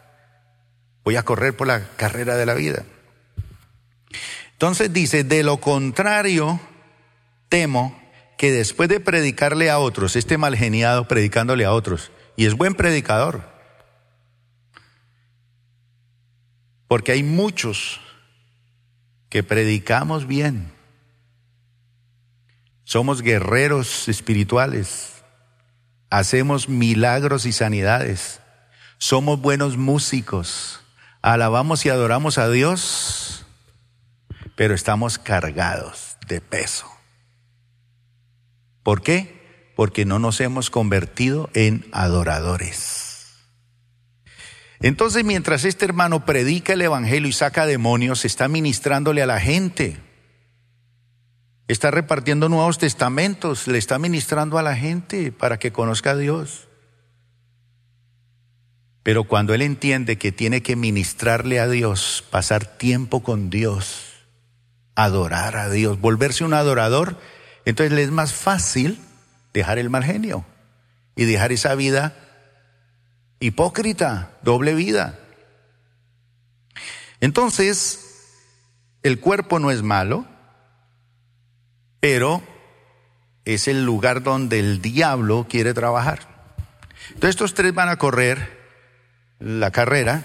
[1.10, 2.84] Voy a correr por la carrera de la vida.
[4.52, 6.60] Entonces dice, de lo contrario,
[7.48, 8.00] temo
[8.38, 12.76] que después de predicarle a otros, este mal geniado predicándole a otros, y es buen
[12.76, 13.42] predicador,
[16.86, 18.00] porque hay muchos
[19.30, 20.70] que predicamos bien,
[22.84, 25.24] somos guerreros espirituales.
[26.08, 28.38] Hacemos milagros y sanidades.
[28.98, 30.79] Somos buenos músicos.
[31.22, 33.44] Alabamos y adoramos a Dios,
[34.54, 36.86] pero estamos cargados de peso.
[38.82, 39.72] ¿Por qué?
[39.76, 43.36] Porque no nos hemos convertido en adoradores.
[44.80, 49.98] Entonces, mientras este hermano predica el Evangelio y saca demonios, está ministrándole a la gente
[51.72, 56.68] está repartiendo nuevos testamentos, le está ministrando a la gente para que conozca a Dios.
[59.02, 64.26] Pero cuando él entiende que tiene que ministrarle a Dios, pasar tiempo con Dios,
[64.94, 67.18] adorar a Dios, volverse un adorador,
[67.64, 68.98] entonces le es más fácil
[69.54, 70.44] dejar el mal genio
[71.16, 72.14] y dejar esa vida
[73.40, 75.18] hipócrita, doble vida.
[77.20, 78.10] Entonces,
[79.02, 80.26] el cuerpo no es malo,
[82.00, 82.42] pero
[83.44, 86.28] es el lugar donde el diablo quiere trabajar.
[87.08, 88.59] Entonces estos tres van a correr
[89.40, 90.22] la carrera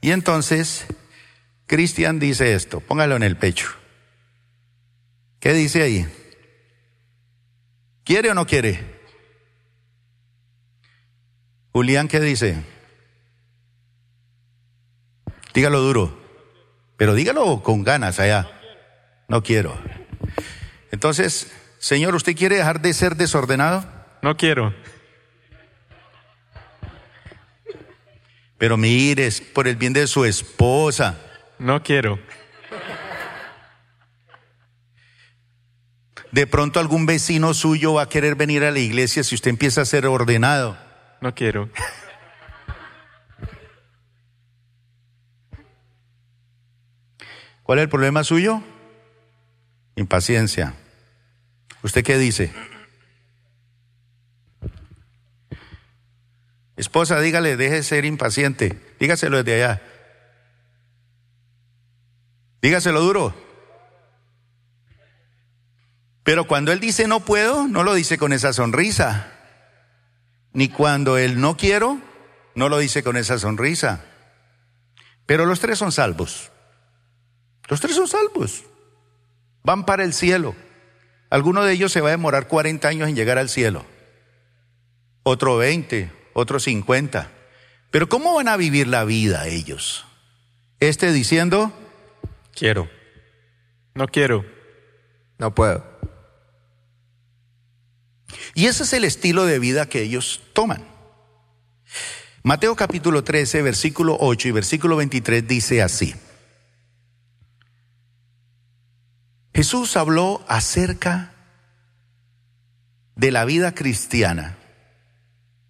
[0.00, 0.86] y entonces
[1.66, 3.68] Cristian dice esto, póngalo en el pecho.
[5.40, 6.06] ¿Qué dice ahí?
[8.04, 8.98] ¿Quiere o no quiere?
[11.72, 12.56] Julián, ¿qué dice?
[15.52, 16.18] Dígalo duro,
[16.96, 18.50] pero dígalo con ganas allá.
[19.28, 19.78] No quiero.
[20.90, 23.84] Entonces, Señor, ¿usted quiere dejar de ser desordenado?
[24.22, 24.74] No quiero.
[28.58, 31.18] Pero mire, por el bien de su esposa.
[31.58, 32.18] No quiero.
[36.32, 39.80] De pronto algún vecino suyo va a querer venir a la iglesia si usted empieza
[39.80, 40.76] a ser ordenado.
[41.20, 41.70] No quiero.
[47.62, 48.62] ¿Cuál es el problema suyo?
[49.96, 50.74] Impaciencia.
[51.82, 52.52] ¿Usted qué dice?
[56.78, 58.80] Esposa, dígale, deje de ser impaciente.
[58.98, 59.82] Dígaselo desde allá.
[62.62, 63.34] Dígaselo duro.
[66.22, 69.32] Pero cuando él dice no puedo, no lo dice con esa sonrisa.
[70.52, 72.00] Ni cuando él no quiero,
[72.54, 74.04] no lo dice con esa sonrisa.
[75.26, 76.50] Pero los tres son salvos.
[77.68, 78.64] Los tres son salvos
[79.68, 80.54] van para el cielo.
[81.28, 83.84] Alguno de ellos se va a demorar 40 años en llegar al cielo.
[85.24, 87.30] Otro 20, otro 50.
[87.90, 90.04] Pero ¿cómo van a vivir la vida ellos?
[90.80, 91.72] Este diciendo,
[92.54, 92.88] quiero.
[93.94, 94.44] No quiero.
[95.38, 95.84] No puedo.
[98.54, 100.84] Y ese es el estilo de vida que ellos toman.
[102.42, 106.14] Mateo capítulo 13, versículo 8 y versículo 23 dice así.
[109.54, 111.32] Jesús habló acerca
[113.16, 114.57] de la vida cristiana,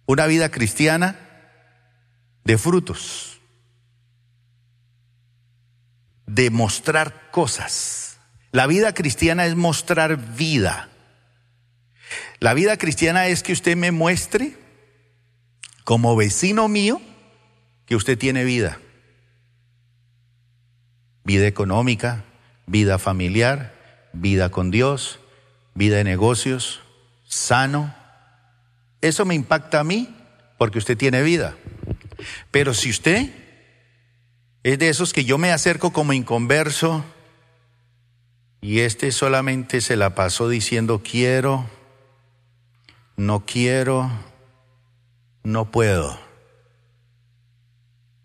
[0.09, 1.19] una vida cristiana
[2.43, 3.39] de frutos,
[6.25, 8.17] de mostrar cosas.
[8.51, 10.89] La vida cristiana es mostrar vida.
[12.39, 14.57] La vida cristiana es que usted me muestre
[15.83, 16.99] como vecino mío
[17.85, 18.79] que usted tiene vida.
[21.23, 22.25] Vida económica,
[22.65, 25.19] vida familiar, vida con Dios,
[25.75, 26.79] vida de negocios,
[27.27, 27.98] sano.
[29.01, 30.15] Eso me impacta a mí
[30.57, 31.55] porque usted tiene vida.
[32.51, 33.29] Pero si usted
[34.63, 37.05] es de esos que yo me acerco como inconverso
[38.61, 41.69] y este solamente se la pasó diciendo quiero,
[43.15, 44.11] no quiero,
[45.43, 46.19] no puedo.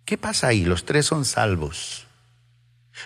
[0.05, 0.65] ¿Qué pasa ahí?
[0.65, 2.07] Los tres son salvos.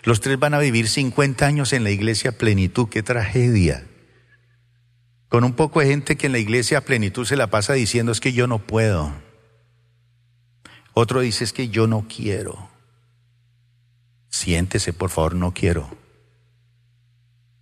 [0.05, 2.89] Los tres van a vivir 50 años en la iglesia plenitud.
[2.89, 3.88] ¡Qué tragedia!
[5.29, 8.21] Con un poco de gente que en la iglesia plenitud se la pasa diciendo es
[8.21, 9.13] que yo no puedo.
[10.95, 12.71] Otro dice es que yo no quiero.
[14.31, 15.89] Siéntese, por favor, no quiero.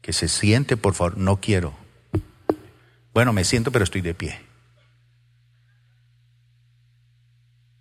[0.01, 1.75] Que se siente, por favor, no quiero.
[3.13, 4.41] Bueno, me siento, pero estoy de pie.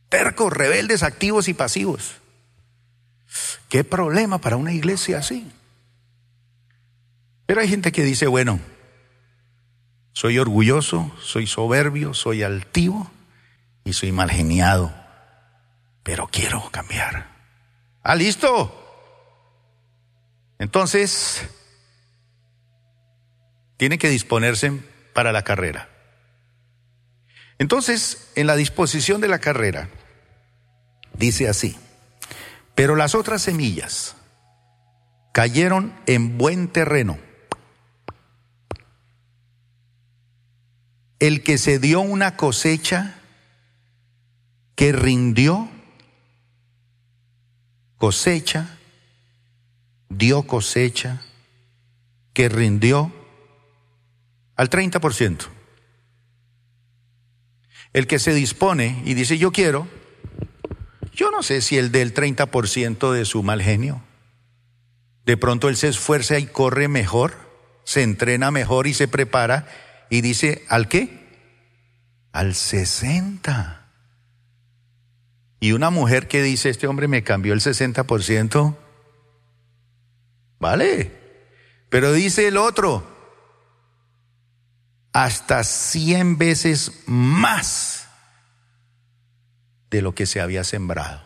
[0.10, 2.16] Tercos, rebeldes, activos y pasivos.
[3.70, 5.52] ¿Qué problema para una iglesia así?
[7.46, 8.60] Pero hay gente que dice, bueno,
[10.16, 13.12] soy orgulloso, soy soberbio, soy altivo
[13.84, 14.96] y soy mal geniado,
[16.04, 17.28] pero quiero cambiar.
[18.02, 18.72] Ah, listo.
[20.58, 21.46] Entonces,
[23.76, 24.72] tiene que disponerse
[25.14, 25.90] para la carrera.
[27.60, 29.90] Entonces, en la disposición de la carrera,
[31.12, 31.78] dice así,
[32.74, 34.16] pero las otras semillas
[35.34, 37.20] cayeron en buen terreno.
[41.20, 43.16] El que se dio una cosecha
[44.76, 45.70] que rindió
[47.98, 48.78] cosecha,
[50.10, 51.22] dio cosecha
[52.34, 53.12] que rindió
[54.56, 55.48] al 30%.
[57.94, 59.88] El que se dispone y dice yo quiero,
[61.14, 64.04] yo no sé si el del 30% de su mal genio.
[65.26, 67.34] De pronto él se esfuerza y corre mejor,
[67.86, 69.68] se entrena mejor y se prepara
[70.10, 71.26] y dice, ¿al qué?
[72.32, 73.86] Al 60.
[75.60, 78.76] Y una mujer que dice, este hombre me cambió el 60%,
[80.60, 81.12] vale.
[81.90, 83.08] Pero dice el otro,
[85.14, 88.08] hasta 100 veces más
[89.90, 91.24] de lo que se había sembrado.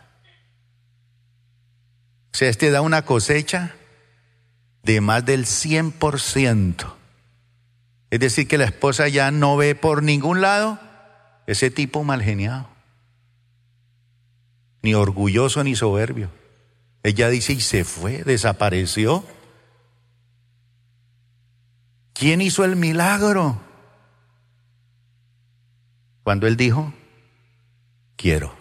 [2.32, 3.76] O sea, este da una cosecha
[4.84, 6.99] de más del 100%.
[8.10, 10.80] Es decir, que la esposa ya no ve por ningún lado
[11.46, 12.68] ese tipo mal geniado.
[14.82, 16.32] Ni orgulloso ni soberbio.
[17.04, 19.24] Ella dice y se fue, desapareció.
[22.14, 23.62] ¿Quién hizo el milagro?
[26.24, 26.94] Cuando él dijo,
[28.16, 28.56] quiero.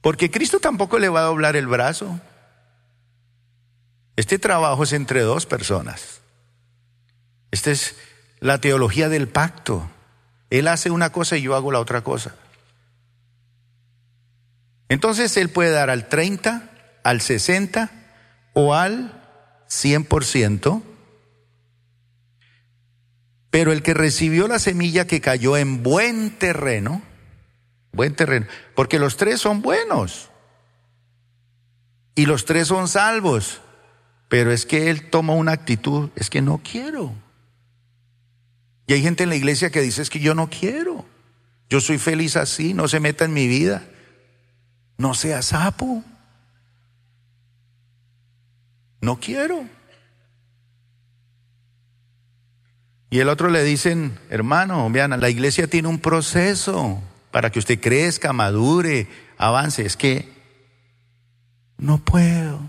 [0.00, 2.20] Porque Cristo tampoco le va a doblar el brazo.
[4.18, 6.22] Este trabajo es entre dos personas.
[7.52, 7.94] Esta es
[8.40, 9.88] la teología del pacto.
[10.50, 12.34] Él hace una cosa y yo hago la otra cosa.
[14.88, 16.68] Entonces Él puede dar al 30,
[17.04, 17.92] al 60
[18.54, 19.22] o al
[19.70, 20.82] 100%.
[23.50, 27.02] Pero el que recibió la semilla que cayó en buen terreno,
[27.92, 30.28] buen terreno, porque los tres son buenos
[32.16, 33.60] y los tres son salvos,
[34.28, 37.14] pero es que él toma una actitud, es que no quiero.
[38.86, 41.04] Y hay gente en la iglesia que dice, es que yo no quiero,
[41.68, 43.84] yo soy feliz así, no se meta en mi vida,
[44.96, 46.02] no sea sapo,
[49.00, 49.66] no quiero.
[53.10, 57.80] Y el otro le dicen, hermano, vean, la iglesia tiene un proceso para que usted
[57.80, 59.08] crezca, madure,
[59.38, 59.84] avance.
[59.84, 60.28] Es que
[61.78, 62.60] no puedo,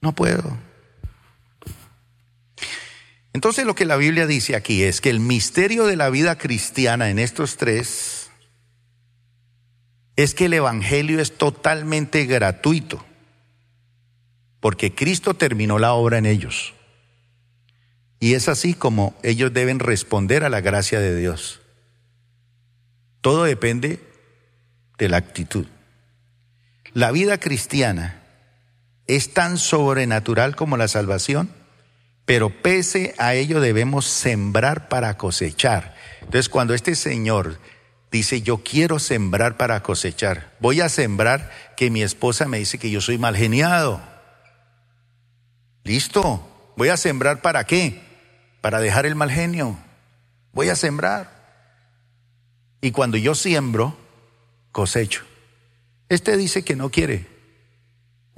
[0.00, 0.56] no puedo.
[3.32, 7.10] Entonces lo que la Biblia dice aquí es que el misterio de la vida cristiana
[7.10, 8.30] en estos tres
[10.16, 13.04] es que el Evangelio es totalmente gratuito,
[14.58, 16.74] porque Cristo terminó la obra en ellos.
[18.18, 21.60] Y es así como ellos deben responder a la gracia de Dios.
[23.20, 24.02] Todo depende
[24.98, 25.66] de la actitud.
[26.94, 28.17] La vida cristiana
[29.08, 31.50] es tan sobrenatural como la salvación,
[32.24, 35.96] pero pese a ello debemos sembrar para cosechar.
[36.20, 37.58] Entonces cuando este Señor
[38.12, 42.90] dice, yo quiero sembrar para cosechar, voy a sembrar que mi esposa me dice que
[42.90, 44.00] yo soy mal geniado.
[45.82, 48.06] Listo, voy a sembrar para qué?
[48.60, 49.78] para dejar el mal genio.
[50.52, 51.30] Voy a sembrar.
[52.80, 53.96] Y cuando yo siembro,
[54.72, 55.24] cosecho.
[56.08, 57.26] Este dice que no quiere.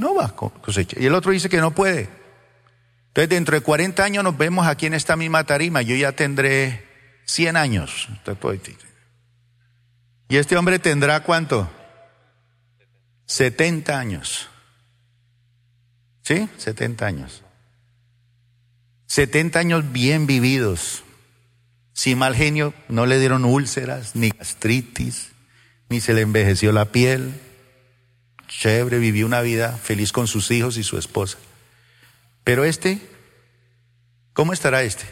[0.00, 1.00] No va a cosechar.
[1.00, 2.08] Y el otro dice que no puede.
[3.08, 5.82] Entonces, dentro de 40 años nos vemos aquí en esta misma tarima.
[5.82, 6.88] Yo ya tendré
[7.26, 8.08] 100 años.
[10.28, 11.70] Y este hombre tendrá cuánto?
[13.26, 14.48] 70 años.
[16.22, 16.48] ¿Sí?
[16.56, 17.42] 70 años.
[19.06, 21.02] 70 años bien vividos.
[21.92, 25.32] Sin mal genio, no le dieron úlceras, ni gastritis,
[25.88, 27.34] ni se le envejeció la piel.
[28.50, 31.38] Chévere, vivió una vida feliz con sus hijos y su esposa.
[32.42, 33.00] Pero este,
[34.32, 35.04] ¿cómo estará este?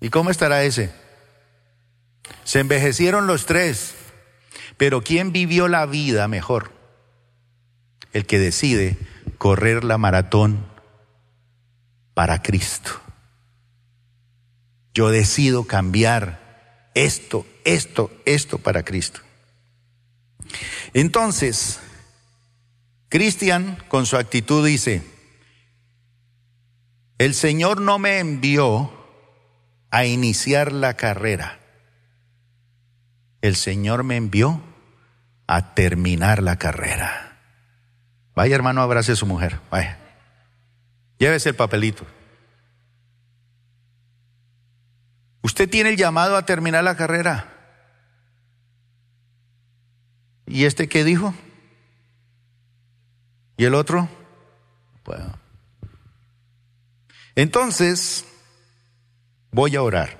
[0.00, 0.90] ¿Y cómo estará ese?
[2.44, 3.94] Se envejecieron los tres,
[4.78, 6.72] pero ¿quién vivió la vida mejor?
[8.14, 8.96] El que decide
[9.36, 10.64] correr la maratón
[12.14, 12.90] para Cristo.
[14.94, 19.20] Yo decido cambiar esto, esto, esto para Cristo.
[20.94, 21.80] Entonces,
[23.08, 25.02] Cristian con su actitud dice,
[27.18, 28.92] el Señor no me envió
[29.90, 31.58] a iniciar la carrera.
[33.42, 34.62] El Señor me envió
[35.46, 37.38] a terminar la carrera.
[38.34, 39.58] Vaya hermano, abrace a su mujer.
[39.70, 39.98] Vaya.
[41.18, 42.06] Llévese el papelito.
[45.42, 47.49] Usted tiene el llamado a terminar la carrera.
[50.50, 51.32] ¿Y este qué dijo?
[53.56, 54.08] ¿Y el otro?
[55.04, 55.38] Bueno.
[57.36, 58.24] Entonces,
[59.52, 60.18] voy a orar.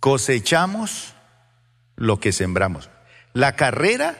[0.00, 1.14] Cosechamos
[1.96, 2.90] lo que sembramos.
[3.32, 4.18] La carrera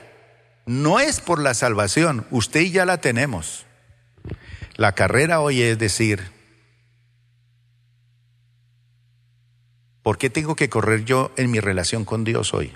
[0.65, 3.67] no es por la salvación, usted ya la tenemos.
[4.77, 6.23] La carrera hoy es decir,
[10.01, 12.73] ¿por qué tengo que correr yo en mi relación con Dios hoy?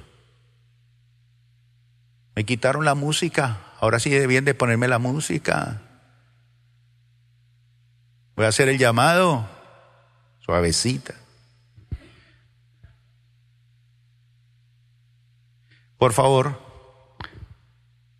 [2.37, 5.81] Me quitaron la música, ahora sí debían de ponerme la música.
[8.35, 9.49] Voy a hacer el llamado,
[10.37, 11.15] suavecita.
[15.97, 16.61] Por favor,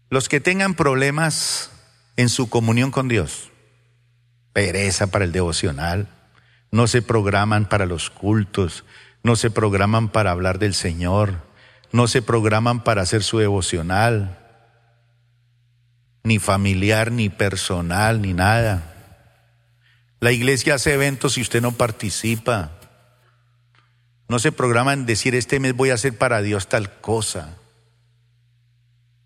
[0.09, 1.69] los que tengan problemas
[2.15, 3.51] en su comunión con Dios,
[4.51, 6.09] pereza para el devocional,
[6.71, 8.83] no se programan para los cultos,
[9.21, 11.46] no se programan para hablar del Señor,
[11.91, 14.37] no se programan para hacer su devocional,
[16.23, 18.93] ni familiar, ni personal, ni nada.
[20.19, 22.71] La iglesia hace eventos y usted no participa.
[24.27, 27.55] No se programa en decir, este mes voy a hacer para Dios tal cosa.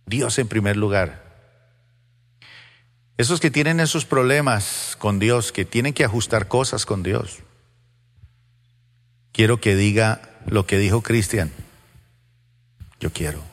[0.05, 1.23] Dios en primer lugar.
[3.17, 7.39] Esos que tienen esos problemas con Dios, que tienen que ajustar cosas con Dios.
[9.31, 11.51] Quiero que diga lo que dijo Cristian.
[13.01, 13.43] Yo quiero.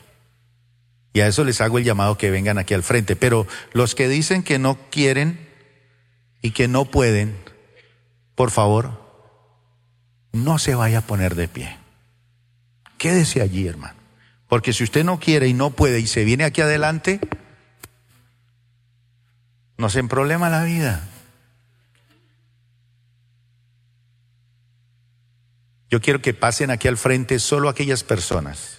[1.11, 3.15] Y a eso les hago el llamado que vengan aquí al frente.
[3.15, 5.49] Pero los que dicen que no quieren
[6.41, 7.35] y que no pueden,
[8.35, 9.03] por favor,
[10.31, 11.77] no se vaya a poner de pie.
[12.99, 13.99] Quédese allí, hermano.
[14.47, 17.19] Porque si usted no quiere y no puede y se viene aquí adelante,
[19.77, 21.07] nos en problema la vida.
[25.89, 28.78] Yo quiero que pasen aquí al frente solo aquellas personas